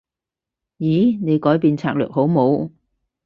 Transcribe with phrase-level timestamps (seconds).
[0.79, 1.19] 咦？
[1.23, 2.71] 你改變策略好冇？